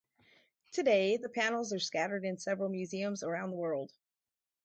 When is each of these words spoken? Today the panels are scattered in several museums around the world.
Today 0.71 1.17
the 1.17 1.29
panels 1.29 1.71
are 1.73 1.79
scattered 1.79 2.25
in 2.25 2.39
several 2.39 2.69
museums 2.69 3.21
around 3.21 3.51
the 3.51 3.55
world. 3.57 3.93